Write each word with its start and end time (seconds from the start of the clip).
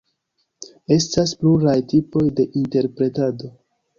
Estas 0.95 1.33
pluraj 1.43 1.77
tipoj 1.93 2.23
de 2.39 2.47
interpretado. 2.63 3.53